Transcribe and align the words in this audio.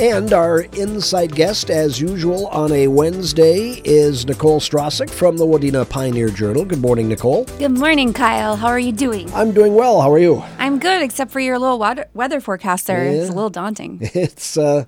And 0.00 0.32
our 0.32 0.60
inside 0.62 1.34
guest, 1.34 1.68
as 1.68 2.00
usual, 2.00 2.46
on 2.46 2.72
a 2.72 2.88
Wednesday 2.88 3.82
is 3.84 4.24
Nicole 4.26 4.58
Stracek 4.58 5.10
from 5.10 5.36
the 5.36 5.44
Wadena 5.44 5.86
Pioneer 5.86 6.30
Journal. 6.30 6.64
Good 6.64 6.80
morning, 6.80 7.06
Nicole. 7.08 7.44
Good 7.58 7.76
morning, 7.78 8.14
Kyle. 8.14 8.56
How 8.56 8.68
are 8.68 8.78
you 8.78 8.92
doing? 8.92 9.30
I'm 9.34 9.52
doing 9.52 9.74
well. 9.74 10.00
How 10.00 10.10
are 10.10 10.18
you? 10.18 10.42
I'm 10.58 10.78
good, 10.78 11.02
except 11.02 11.30
for 11.30 11.38
your 11.40 11.58
little 11.58 11.78
weather, 11.78 12.06
weather 12.14 12.40
forecaster. 12.40 12.94
Yeah. 13.04 13.10
It's 13.10 13.28
a 13.28 13.34
little 13.34 13.50
daunting. 13.50 13.98
It's, 14.14 14.56
uh, 14.56 14.86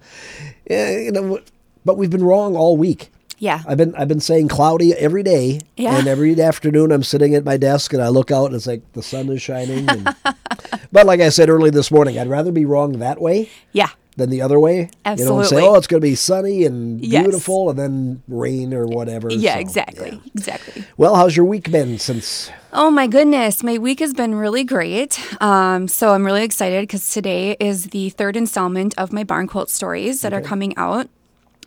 yeah, 0.70 0.96
you 0.98 1.12
know, 1.12 1.40
but 1.84 1.98
we've 1.98 2.08
been 2.10 2.24
wrong 2.24 2.56
all 2.56 2.78
week. 2.78 3.10
Yeah. 3.38 3.62
I've 3.66 3.76
been 3.76 3.94
I've 3.96 4.08
been 4.08 4.20
saying 4.20 4.48
cloudy 4.48 4.94
every 4.94 5.22
day, 5.24 5.60
Yeah. 5.76 5.98
and 5.98 6.06
every 6.08 6.40
afternoon 6.40 6.90
I'm 6.90 7.02
sitting 7.02 7.34
at 7.34 7.44
my 7.44 7.56
desk 7.58 7.92
and 7.92 8.00
I 8.02 8.08
look 8.08 8.30
out 8.30 8.46
and 8.46 8.54
it's 8.54 8.66
like 8.68 8.80
the 8.92 9.02
sun 9.02 9.28
is 9.28 9.42
shining. 9.42 9.88
And, 9.90 10.14
but 10.92 11.04
like 11.06 11.20
I 11.20 11.28
said 11.28 11.50
early 11.50 11.68
this 11.70 11.90
morning, 11.90 12.18
I'd 12.18 12.28
rather 12.28 12.52
be 12.52 12.64
wrong 12.64 13.00
that 13.00 13.20
way 13.20 13.50
Yeah. 13.72 13.88
Than 14.16 14.30
the 14.30 14.42
other 14.42 14.60
way. 14.60 14.76
You 14.78 14.80
know, 14.84 15.10
and 15.10 15.18
say, 15.18 15.30
Absolutely. 15.56 15.62
oh, 15.62 15.74
it's 15.76 15.86
going 15.86 16.00
to 16.00 16.06
be 16.06 16.14
sunny 16.14 16.64
and 16.64 17.00
Yes. 17.04 17.22
beautiful, 17.22 17.70
and 17.70 17.78
then 17.78 18.22
rain 18.28 18.74
or 18.74 18.86
whatever. 18.86 19.30
Yeah, 19.32 19.54
So, 19.54 19.60
exactly. 19.60 20.10
yeah. 20.12 20.30
Exactly. 20.34 20.84
Well, 20.96 21.14
how's 21.16 21.36
your 21.36 21.46
week 21.46 21.70
been 21.70 21.98
since? 21.98 22.50
Oh 22.72 22.90
my 22.90 23.06
goodness, 23.06 23.62
my 23.62 23.78
week 23.78 24.00
has 24.00 24.14
been 24.14 24.34
really 24.34 24.64
great. 24.64 25.20
Um, 25.42 25.88
so 25.88 26.12
I'm 26.14 26.24
really 26.24 26.42
excited 26.44 26.82
because 26.82 27.10
today 27.12 27.56
is 27.60 27.86
the 27.86 28.10
third 28.10 28.36
installment 28.36 28.94
of 28.98 29.12
my 29.12 29.24
barn 29.24 29.46
quilt 29.46 29.70
stories 29.70 30.22
that 30.22 30.32
are 30.32 30.40
coming 30.40 30.76
out. 30.76 31.08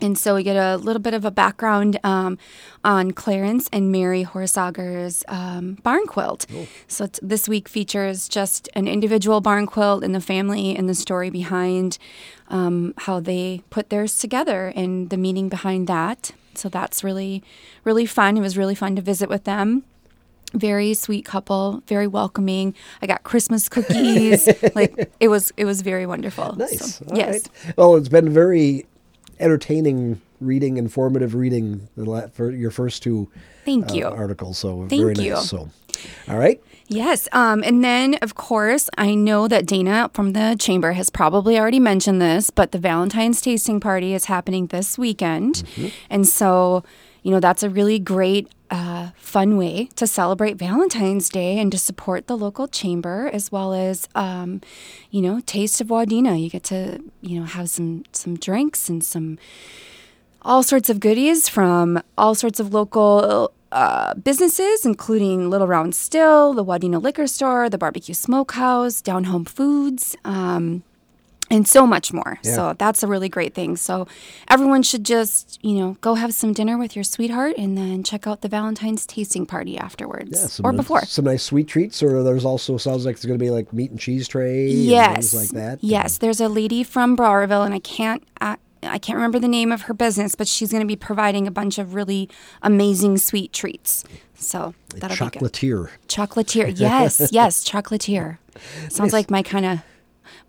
And 0.02 0.17
so 0.17 0.35
we 0.35 0.44
get 0.44 0.58
a 0.58 0.76
little 0.77 1.02
bit 1.02 1.13
of 1.13 1.23
a 1.23 1.31
background 1.31 1.99
um, 2.04 2.38
on 2.84 3.12
Clarence 3.12 3.70
and 3.72 3.91
Mary 3.91 4.26
Horsager's 4.26 5.23
um, 5.27 5.76
barn 5.84 6.05
quilt. 6.05 6.45
So 6.88 7.08
this 7.21 7.48
week 7.48 7.70
features 7.70 8.27
just 8.27 8.68
an 8.73 8.88
individual 8.88 9.40
barn 9.40 9.66
quilt 9.68 10.04
and 10.04 10.13
the 10.13 10.20
family 10.20 10.76
and 10.76 10.90
the 10.90 10.95
story 10.95 11.30
behind 11.30 11.98
um, 12.49 12.93
how 12.99 13.20
they 13.20 13.63
put 13.70 13.90
theirs 13.90 14.18
together 14.18 14.74
and 14.76 15.10
the 15.10 15.18
meaning 15.18 15.48
behind 15.48 15.87
that. 15.87 16.34
So 16.55 16.68
that's 16.68 17.04
really, 17.04 17.41
really 17.84 18.05
fun. 18.05 18.37
It 18.37 18.41
was 18.41 18.57
really 18.57 18.76
fun 18.76 18.96
to 18.98 19.02
visit 19.02 19.30
with 19.30 19.46
them 19.46 19.84
very 20.54 20.93
sweet 20.93 21.26
couple, 21.26 21.84
very 21.87 22.07
welcoming. 22.07 22.74
I 23.02 23.07
got 23.07 23.24
Christmas 23.24 23.68
cookies. 23.76 24.48
like 24.74 25.12
it 25.20 25.27
was 25.27 25.52
it 25.57 25.65
was 25.65 25.82
very 25.82 26.05
wonderful. 26.05 26.55
Nice. 26.55 26.96
So, 26.96 27.05
yes. 27.13 27.49
right. 27.65 27.77
Well, 27.77 27.96
it's 27.96 28.07
been 28.07 28.30
very 28.30 28.85
entertaining 29.39 30.21
reading, 30.41 30.77
informative 30.77 31.35
reading 31.35 31.87
for 32.33 32.51
your 32.51 32.71
first 32.71 33.03
two 33.03 33.29
Thank 33.63 33.91
uh, 33.91 33.93
you. 33.93 34.05
articles. 34.05 34.57
So 34.57 34.87
Thank 34.87 35.01
very 35.01 35.13
nice. 35.13 35.25
you. 35.25 35.35
So, 35.37 35.69
all 36.27 36.37
right. 36.37 36.61
Yes. 36.87 37.27
Um, 37.31 37.63
and 37.63 37.83
then, 37.83 38.15
of 38.21 38.35
course, 38.35 38.89
I 38.95 39.15
know 39.15 39.47
that 39.47 39.65
Dana 39.65 40.11
from 40.13 40.33
the 40.33 40.55
chamber 40.59 40.91
has 40.91 41.09
probably 41.09 41.57
already 41.57 41.79
mentioned 41.79 42.21
this, 42.21 42.51
but 42.51 42.73
the 42.73 42.77
Valentine's 42.77 43.41
tasting 43.41 43.79
party 43.79 44.13
is 44.13 44.25
happening 44.25 44.67
this 44.67 44.95
weekend. 44.95 45.63
And 46.11 46.27
so, 46.27 46.83
you 47.23 47.31
know, 47.31 47.39
that's 47.39 47.63
a 47.63 47.71
really 47.71 47.97
great, 47.97 48.51
uh, 48.76 49.12
fun 49.15 49.55
way 49.55 49.85
to 49.95 50.05
celebrate 50.05 50.57
Valentine's 50.57 51.29
Day 51.29 51.57
and 51.59 51.71
to 51.71 51.77
support 51.77 52.27
the 52.27 52.35
local 52.35 52.68
chamber 52.68 53.29
as 53.31 53.49
well 53.49 53.73
as, 53.73 54.09
um, 54.15 54.59
you 55.12 55.21
know, 55.21 55.40
Taste 55.45 55.79
of 55.79 55.87
Wadena. 55.87 56.41
You 56.41 56.49
get 56.49 56.63
to, 56.65 57.01
you 57.21 57.40
know, 57.40 57.46
have 57.46 57.70
some, 57.70 58.03
some 58.12 58.35
drinks 58.35 58.90
and 58.90 59.01
some 59.01 59.37
all 60.41 60.62
sorts 60.62 60.90
of 60.90 60.99
goodies 60.99 61.48
from 61.48 62.03
all 62.18 62.35
sorts 62.35 62.59
of 62.59 62.73
local 62.73 63.53
uh, 63.71 64.13
businesses, 64.16 64.85
including 64.85 65.50
Little 65.50 65.68
Round 65.68 65.96
Still, 65.96 66.53
the 66.53 66.66
Wadena 66.66 67.01
Liquor 67.01 67.28
Store, 67.28 67.69
the 67.69 67.78
Barbecue 67.78 68.13
Smokehouse, 68.13 69.01
Down 69.01 69.23
Home 69.25 69.46
Foods, 69.46 70.18
um, 70.25 70.84
and 71.51 71.68
so 71.68 71.85
much 71.85 72.12
more. 72.12 72.40
Yeah. 72.44 72.56
So 72.56 72.74
that's 72.78 73.03
a 73.03 73.07
really 73.07 73.29
great 73.29 73.53
thing. 73.53 73.78
So 73.78 74.07
everyone 74.47 74.81
should 74.84 75.03
just, 75.06 75.59
you 75.63 75.75
know, 75.75 75.97
go 76.02 76.16
have 76.16 76.34
some 76.34 76.53
dinner 76.53 76.78
with 76.78 76.96
your 76.96 77.03
sweetheart 77.03 77.56
and 77.58 77.78
then 77.78 78.03
check 78.03 78.25
out 78.25 78.42
the 78.42 78.50
Valentine's 78.50 79.06
tasting 79.06 79.46
party 79.46 79.78
afterwards 79.78 80.31
Yeah, 80.34 80.47
some 80.47 80.66
or 80.66 80.72
nice- 80.72 80.78
before. 80.78 81.06
Some 81.06 81.25
nice 81.25 81.44
sweet 81.44 81.68
treats, 81.68 82.02
or 82.02 82.24
there's 82.24 82.46
also 82.46 82.78
sounds 82.78 83.06
like 83.06 83.16
it's 83.16 83.25
going 83.25 83.38
to 83.38 83.44
be 83.44 83.52
like 83.52 83.72
meat 83.74 83.92
and 83.92 84.00
cheese 84.00 84.28
tray. 84.28 84.64
and 84.72 84.74
Yes, 84.86 85.31
things 85.31 85.34
like 85.36 85.50
that. 85.52 85.84
Yes, 85.84 86.18
there's 86.18 86.42
a 86.42 86.50
lady 86.50 86.84
from 86.84 87.16
Browerville, 87.16 87.66
and 87.66 87.74
I 87.74 87.80
can't. 87.80 88.24
I, 88.42 88.58
I 88.84 88.98
can't 89.00 89.16
remember 89.16 89.40
the 89.40 89.48
name 89.48 89.72
of 89.72 89.84
her 89.84 89.94
business, 89.96 90.36
but 90.36 90.48
she's 90.48 90.72
going 90.72 90.81
to 90.81 90.88
be 90.88 90.96
providing 90.96 91.48
a 91.48 91.52
bunch 91.52 91.78
of 91.80 91.96
really 91.96 92.30
amazing 92.62 93.18
sweet 93.18 93.52
treats. 93.52 94.03
So 94.36 94.74
that'll 94.96 95.09
be 95.28 95.31
good. 95.40 95.42
Chocolatier. 95.52 95.90
Chocolatier, 96.08 96.74
yes, 96.80 97.30
yes, 97.31 97.64
chocolatier. 97.68 98.38
Sounds 98.90 99.12
like 99.14 99.31
my 99.31 99.42
kind 99.42 99.66
of 99.66 99.80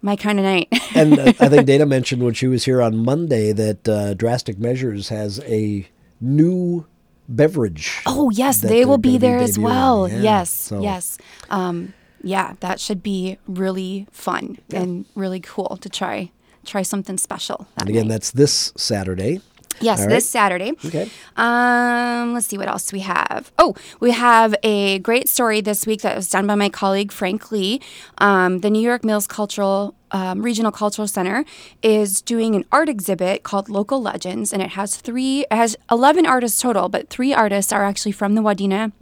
my 0.07 0.17
kind 0.17 0.39
of 0.39 0.45
night. 0.45 0.69
and 0.95 1.19
uh, 1.19 1.33
I 1.41 1.49
think 1.51 1.67
Dana 1.67 1.85
mentioned 1.85 2.23
when 2.23 2.33
she 2.33 2.47
was 2.47 2.65
here 2.65 2.81
on 2.81 2.97
Monday 2.97 3.53
that 3.53 3.89
uh, 3.89 4.15
Drastic 4.15 4.57
Measures 4.59 5.11
has 5.11 5.41
a 5.41 5.87
new 6.21 6.87
beverage. 7.29 8.01
oh 8.07 8.31
yes, 8.31 8.61
they 8.61 8.85
will 8.85 8.99
be 8.99 9.19
there 9.19 9.39
as 9.39 9.59
well. 9.59 10.09
Yeah, 10.09 10.23
yes, 10.23 10.51
so- 10.51 10.81
yes. 10.81 11.19
Um, 11.51 11.93
yeah, 12.23 12.55
that 12.61 12.81
should 12.81 13.03
be 13.03 13.39
really 13.47 14.07
fun 14.11 14.59
and 14.73 15.05
really 15.15 15.41
cool 15.41 15.77
to 15.81 15.89
try 15.89 16.31
try 16.65 16.83
something 16.83 17.19
special. 17.19 17.67
And 17.79 17.89
again, 17.89 18.09
night. 18.09 18.15
that's 18.15 18.31
this 18.31 18.73
Saturday. 18.77 19.41
Yes, 19.81 20.03
All 20.03 20.09
this. 20.09 20.29
Saturday. 20.29 20.73
Okay. 20.85 21.11
Um, 21.37 22.35
let's 22.35 22.47
see 22.47 22.59
what 22.59 22.69
else 22.69 22.93
we 22.93 23.01
have. 23.01 23.53
Oh, 23.59 23.75
we 24.01 24.11
have 24.13 24.55
a 24.63 24.99
great 25.01 25.29
story 25.29 25.61
this 25.61 25.87
week 25.87 26.03
that 26.03 26.17
was 26.17 26.29
done 26.31 26.47
by 26.47 26.55
my 26.55 26.69
colleague 26.69 27.13
Frank 27.13 27.51
Lee. 27.53 27.81
Um, 28.19 28.61
the 28.61 28.71
New 28.71 28.83
York 28.83 29.05
Mills 29.05 29.27
Cultural 29.27 29.95
um, 30.13 30.43
Regional 30.43 30.71
Cultural 30.73 31.09
Center 31.09 31.45
is 31.83 32.23
doing 32.23 32.55
an 32.55 32.65
art 32.71 32.89
exhibit 32.89 33.43
called 33.43 33.69
Local 33.69 34.01
Legends, 34.01 34.53
and 34.53 34.63
it 34.63 34.71
has 34.71 34.97
three, 34.97 35.41
it 35.51 35.53
has 35.53 35.77
eleven 35.91 36.27
artists 36.27 36.61
total, 36.61 36.89
but 36.89 37.09
three 37.09 37.35
artists 37.35 37.73
are 37.73 37.85
actually 37.85 38.13
from 38.13 38.35
the 38.35 38.43
Wadena 38.43 38.93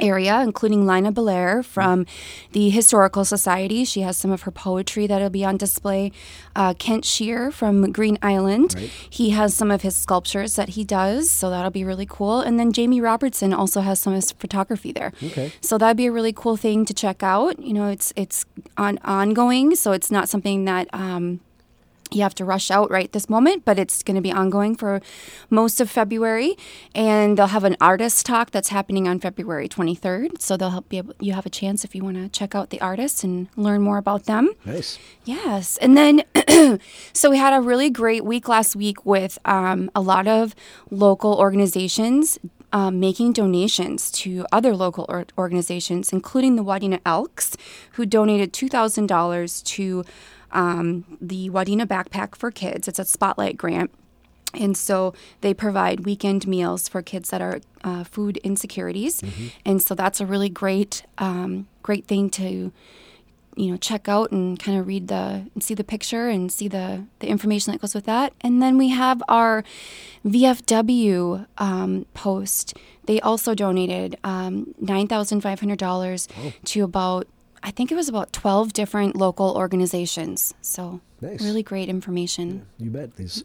area, 0.00 0.40
including 0.40 0.86
Lina 0.86 1.12
Belair 1.12 1.62
from 1.62 2.06
the 2.52 2.70
Historical 2.70 3.24
Society. 3.24 3.84
She 3.84 4.00
has 4.02 4.16
some 4.16 4.30
of 4.30 4.42
her 4.42 4.50
poetry 4.50 5.06
that'll 5.06 5.30
be 5.30 5.44
on 5.44 5.56
display. 5.56 6.12
Uh, 6.54 6.74
Kent 6.74 7.04
Shear 7.04 7.50
from 7.50 7.92
Green 7.92 8.18
Island. 8.22 8.74
He 9.08 9.30
has 9.30 9.54
some 9.54 9.70
of 9.70 9.82
his 9.82 9.96
sculptures 9.96 10.56
that 10.56 10.70
he 10.70 10.84
does, 10.84 11.30
so 11.30 11.50
that'll 11.50 11.70
be 11.70 11.84
really 11.84 12.06
cool. 12.06 12.40
And 12.40 12.58
then 12.58 12.72
Jamie 12.72 13.00
Robertson 13.00 13.52
also 13.52 13.80
has 13.80 14.00
some 14.00 14.12
of 14.12 14.16
his 14.18 14.32
photography 14.32 14.92
there. 14.92 15.12
Okay. 15.22 15.52
So 15.60 15.78
that'd 15.78 15.96
be 15.96 16.06
a 16.06 16.12
really 16.12 16.32
cool 16.32 16.56
thing 16.56 16.84
to 16.84 16.94
check 16.94 17.22
out. 17.22 17.58
You 17.58 17.74
know, 17.74 17.88
it's 17.88 18.12
it's 18.16 18.44
on 18.76 18.98
ongoing, 19.04 19.74
so 19.74 19.92
it's 19.92 20.10
not 20.10 20.28
something 20.28 20.64
that. 20.66 20.88
Um, 20.92 21.40
you 22.10 22.22
have 22.22 22.34
to 22.36 22.44
rush 22.44 22.70
out 22.70 22.90
right 22.90 23.10
this 23.12 23.28
moment, 23.28 23.64
but 23.64 23.78
it's 23.78 24.02
going 24.02 24.14
to 24.14 24.20
be 24.20 24.32
ongoing 24.32 24.76
for 24.76 25.00
most 25.50 25.80
of 25.80 25.90
February, 25.90 26.56
and 26.94 27.36
they'll 27.36 27.48
have 27.48 27.64
an 27.64 27.76
artist 27.80 28.26
talk 28.26 28.50
that's 28.50 28.68
happening 28.68 29.08
on 29.08 29.20
February 29.20 29.68
23rd. 29.68 30.40
So 30.40 30.56
they'll 30.56 30.70
help 30.70 30.92
able, 30.92 31.14
you 31.20 31.32
have 31.32 31.46
a 31.46 31.50
chance 31.50 31.84
if 31.84 31.94
you 31.94 32.02
want 32.02 32.16
to 32.16 32.28
check 32.28 32.54
out 32.54 32.70
the 32.70 32.80
artists 32.80 33.24
and 33.24 33.48
learn 33.56 33.82
more 33.82 33.98
about 33.98 34.24
them. 34.24 34.50
Nice. 34.64 34.98
Yes. 35.24 35.76
And 35.78 35.96
then, 35.96 36.22
so 37.12 37.30
we 37.30 37.38
had 37.38 37.52
a 37.52 37.60
really 37.60 37.90
great 37.90 38.24
week 38.24 38.48
last 38.48 38.76
week 38.76 39.04
with 39.04 39.38
um, 39.44 39.90
a 39.94 40.00
lot 40.00 40.26
of 40.26 40.54
local 40.90 41.34
organizations 41.34 42.38
um, 42.72 43.00
making 43.00 43.32
donations 43.32 44.10
to 44.10 44.44
other 44.52 44.74
local 44.74 45.06
or- 45.08 45.26
organizations, 45.38 46.12
including 46.12 46.56
the 46.56 46.64
Wadena 46.64 47.00
Elks, 47.06 47.56
who 47.92 48.04
donated 48.04 48.52
$2,000 48.52 49.64
to 49.64 50.04
um, 50.56 51.04
the 51.20 51.50
Wadena 51.50 51.86
Backpack 51.86 52.34
for 52.34 52.50
Kids. 52.50 52.88
It's 52.88 52.98
a 52.98 53.04
spotlight 53.04 53.56
grant. 53.56 53.92
And 54.54 54.74
so 54.76 55.12
they 55.42 55.52
provide 55.52 56.06
weekend 56.06 56.46
meals 56.46 56.88
for 56.88 57.02
kids 57.02 57.28
that 57.28 57.42
are 57.42 57.60
uh, 57.84 58.04
food 58.04 58.38
insecurities, 58.38 59.22
and 59.66 59.82
so 59.82 59.94
that's 59.94 60.18
a 60.18 60.24
really 60.24 60.48
great, 60.48 61.04
um, 61.18 61.68
great 61.82 62.06
thing 62.06 62.30
to, 62.30 62.72
you 63.54 63.70
know, 63.70 63.76
check 63.76 64.08
out 64.08 64.30
and 64.32 64.58
kind 64.58 64.78
of 64.78 64.86
read 64.86 65.08
the 65.08 65.46
and 65.52 65.62
see 65.62 65.74
the 65.74 65.84
picture 65.84 66.28
and 66.28 66.50
see 66.50 66.68
the 66.68 67.04
the 67.18 67.26
information 67.26 67.72
that 67.72 67.82
goes 67.82 67.94
with 67.94 68.06
that. 68.06 68.32
And 68.40 68.62
then 68.62 68.78
we 68.78 68.88
have 68.88 69.22
our 69.28 69.62
VFW 70.24 71.46
um, 71.58 72.06
post. 72.14 72.78
They 73.04 73.20
also 73.20 73.54
donated 73.54 74.16
um, 74.24 74.74
nine 74.80 75.06
thousand 75.06 75.42
five 75.42 75.60
hundred 75.60 75.78
dollars 75.78 76.28
to 76.66 76.82
about 76.82 77.26
I 77.62 77.70
think 77.70 77.90
it 77.90 77.94
was 77.94 78.08
about 78.08 78.32
twelve 78.32 78.72
different 78.72 79.16
local 79.16 79.54
organizations. 79.56 80.54
So 80.60 81.00
Nice. 81.20 81.42
really 81.42 81.62
great 81.62 81.88
information. 81.88 82.66
You 82.78 82.90
bet 82.90 83.16
these 83.16 83.42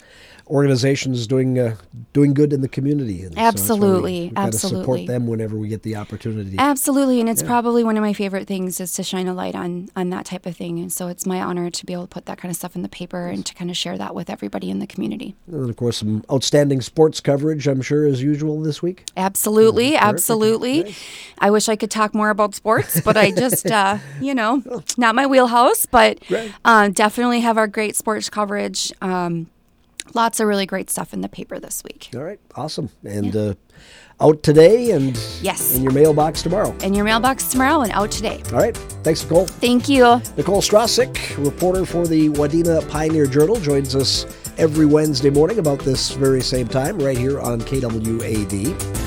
organizations 0.50 1.28
doing 1.28 1.58
uh, 1.58 1.76
doing 2.14 2.34
good 2.34 2.52
in 2.54 2.62
the 2.62 2.68
community. 2.68 3.24
And 3.24 3.34
so 3.34 3.40
we- 3.40 3.46
Absolutely, 3.48 4.34
support 4.58 5.06
them 5.08 5.28
whenever 5.28 5.58
we 5.58 5.68
get 5.70 5.84
the 5.84 5.96
opportunity. 5.96 6.56
Absolutely, 6.60 7.20
and 7.22 7.30
it's 7.30 7.42
probably 7.44 7.84
one 7.84 7.96
of 7.98 8.02
my 8.04 8.14
favorite 8.14 8.48
things 8.48 8.80
is 8.80 8.92
to 8.94 9.04
shine 9.04 9.28
a 9.28 9.34
light 9.34 9.56
on 9.56 9.90
on 9.96 10.10
that 10.10 10.26
type 10.26 10.46
of 10.46 10.56
thing. 10.58 10.80
And 10.80 10.92
so 10.92 11.08
it's 11.08 11.26
my 11.26 11.42
honor 11.42 11.70
to 11.70 11.86
be 11.86 11.94
able 11.94 12.04
to 12.04 12.10
put 12.10 12.26
that 12.26 12.38
kind 12.38 12.52
of 12.52 12.56
stuff 12.58 12.76
in 12.76 12.82
the 12.82 12.90
paper 12.90 13.28
and 13.28 13.46
to 13.46 13.54
kind 13.54 13.70
of 13.72 13.78
share 13.78 13.98
that 13.98 14.14
with 14.14 14.30
everybody 14.30 14.70
in 14.70 14.80
the 14.80 14.88
community. 14.88 15.36
And 15.48 15.70
of 15.70 15.76
course, 15.78 15.98
some 15.98 16.24
outstanding 16.32 16.82
sports 16.82 17.20
coverage, 17.22 17.68
I'm 17.68 17.82
sure, 17.82 18.06
as 18.06 18.22
usual 18.22 18.62
this 18.62 18.82
week. 18.82 19.06
Absolutely, 19.16 19.92
terrific. 19.92 20.04
absolutely. 20.08 20.84
Nice. 20.84 21.00
I 21.40 21.50
wish 21.52 21.70
I 21.70 21.76
could 21.76 21.92
talk 21.92 22.14
more 22.14 22.30
about 22.30 22.54
sports, 22.56 23.00
but 23.02 23.16
I 23.18 23.32
just, 23.32 23.66
uh, 23.72 23.98
you 24.20 24.36
know, 24.36 24.62
not 24.98 25.16
my 25.16 25.26
wheelhouse. 25.26 25.86
But 25.86 26.20
Right. 26.30 26.52
uh, 26.66 26.90
definitely 26.90 27.40
have 27.42 27.58
our 27.62 27.68
great 27.68 27.96
sports 27.96 28.30
coverage. 28.30 28.92
Um, 29.02 29.50
lots 30.14 30.40
of 30.40 30.48
really 30.48 30.66
great 30.66 30.90
stuff 30.90 31.14
in 31.14 31.22
the 31.22 31.30
paper 31.30 31.60
this 31.60 31.84
week. 31.84 32.10
All 32.16 32.24
right, 32.24 32.40
awesome. 32.56 32.90
And 33.06 33.36
uh, 33.36 33.54
out 34.20 34.42
today 34.44 34.92
and 34.92 35.16
Yes. 35.42 35.76
in 35.76 35.84
your 35.84 35.94
mailbox 35.94 36.42
tomorrow. 36.42 36.76
In 36.84 36.94
your 36.94 37.06
mailbox 37.06 37.46
tomorrow 37.52 37.82
and 37.82 37.92
out 37.92 38.12
today. 38.12 38.42
All 38.52 38.60
right, 38.60 38.76
thanks, 39.04 39.24
Nicole. 39.24 39.46
Thank 39.46 39.88
you. 39.88 40.04
Nicole 40.38 40.62
Stracek, 40.62 41.38
reporter 41.44 41.86
for 41.86 42.06
the 42.08 42.30
Wadena 42.30 42.88
Pioneer 42.90 43.28
Journal, 43.28 43.56
joins 43.58 43.96
us 43.96 44.26
every 44.58 44.86
Wednesday 44.86 45.30
morning 45.30 45.60
about 45.60 45.80
this 45.80 46.12
very 46.12 46.42
same 46.42 46.68
time 46.68 46.98
right 47.00 47.18
here 47.18 47.40
on 47.40 47.62
KWAD. 47.62 49.01